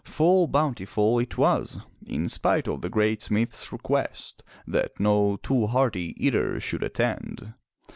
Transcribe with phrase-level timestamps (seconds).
[0.03, 6.15] Full bountiful it was, in spite of the great smith's request that no too hearty
[6.17, 7.53] eater should attend.